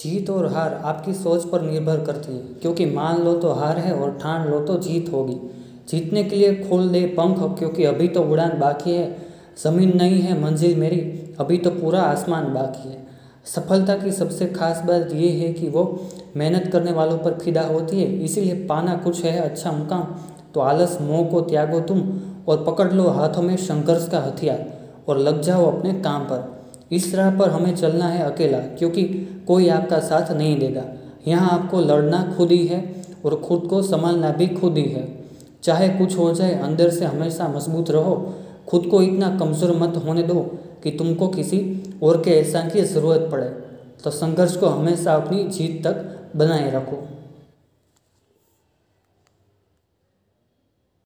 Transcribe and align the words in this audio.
जीत 0.00 0.30
और 0.30 0.46
हार 0.46 0.74
आपकी 0.84 1.14
सोच 1.14 1.44
पर 1.44 1.62
निर्भर 1.62 2.04
करती 2.04 2.32
है, 2.32 2.42
क्योंकि 2.62 2.86
मान 2.86 3.22
लो 3.22 3.34
तो 3.34 3.52
हार 3.52 3.78
है 3.78 3.94
और 3.94 4.18
ठान 4.22 4.48
लो 4.48 4.60
तो 4.60 4.76
जीत 4.78 5.12
होगी। 5.12 5.36
जीतने 5.88 6.22
के 6.24 6.36
लिए 6.36 6.54
खोल 6.58 6.88
दे 6.88 7.04
पंख 7.18 7.58
क्योंकि 7.58 7.84
अभी 7.84 8.08
तो 8.08 8.22
उड़ान 8.22 8.58
बाकी 8.58 8.92
है, 8.92 9.16
ज़मीन 9.58 9.96
नहीं 9.96 10.20
है, 10.20 10.40
मंजिल 10.42 10.76
मेरी, 10.76 11.00
अभी 11.40 11.58
तो 11.58 11.70
पूरा 11.70 12.02
आसमान 12.02 12.52
बाकी 12.54 12.88
है। 12.88 12.98
सफलता 13.46 13.96
की 13.96 14.12
सबसे 14.12 14.46
खास 14.48 14.82
बात 14.84 15.12
ये 15.12 15.28
है 15.30 15.52
कि 15.52 15.68
वो 15.68 15.84
मेहनत 16.36 16.70
करने 16.72 16.92
वालों 16.92 17.18
पर 17.18 17.38
फिदा 17.38 17.62
होती 17.62 18.00
है, 18.00 18.06
इसीलिए 18.14 18.54
पाना 18.66 18.94
कुछ 18.94 19.24
है 19.24 19.38
अच्छा 19.40 19.72
मुकाम 19.72 20.14
तो 20.54 20.60
आलस, 20.60 20.98
मोह 21.00 21.24
को 21.24 21.40
त्यागो 21.40 21.80
तुम 21.80 22.00
और 22.48 22.64
पकड़ 22.64 22.92
लो 22.92 23.08
हाथों 23.08 23.42
में 23.42 23.56
संघर्ष 23.58 24.08
का 24.08 24.20
हथियार, 24.20 24.64
और 25.08 25.18
लग 25.18 25.40
जाओ 25.42 25.66
अपने 25.68 25.92
काम 26.00 26.24
पर। 26.24 26.59
इस 26.90 27.14
राह 27.14 27.30
पर 27.38 27.50
हमें 27.50 27.74
चलना 27.76 28.08
है 28.08 28.22
अकेला, 28.24 28.58
क्योंकि 28.58 29.04
कोई 29.46 29.68
आपका 29.68 29.98
साथ 30.00 30.32
नहीं 30.32 30.58
देगा। 30.58 30.84
यहाँ 31.26 31.50
आपको 31.50 31.80
लड़ना 31.80 32.22
खुद 32.36 32.50
ही 32.50 32.66
है 32.66 32.82
और 33.24 33.34
खुद 33.40 33.66
को 33.70 33.82
संभालना 33.82 34.30
भी 34.30 34.46
खुद 34.48 34.78
ही 34.78 34.84
है। 34.84 35.08
चाहे 35.62 35.88
कुछ 35.88 36.16
हो 36.18 36.32
जाए, 36.34 36.54
अंदर 36.54 36.90
से 36.90 37.04
हमेशा 37.04 37.48
मज़बूत 37.48 37.90
रहो। 37.90 38.14
खुद 38.68 38.86
को 38.86 39.02
इतना 39.02 39.28
कमज़ोर 39.38 39.76
मत 39.76 39.96
होने 40.06 40.22
दो 40.22 40.40
कि 40.84 40.90
तुमको 40.90 41.28
किसी 41.28 41.60
और 42.02 42.22
के 42.22 42.30
एहसान 42.30 42.68
की 42.70 42.82
ज़रूरत 42.82 43.28
पड़े। 43.32 43.48
तो 44.04 44.10
संघर्ष 44.10 44.56
को 44.56 44.66
हमेशा 44.68 45.14
अपनी 45.14 45.44
जीत 45.48 45.82
तक 45.86 46.04
बनाए 46.36 46.70
रखो। 46.70 47.02